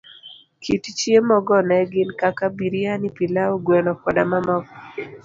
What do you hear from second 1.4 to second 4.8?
go ne gin kaka biriani, pilau, gweno koda mamoko.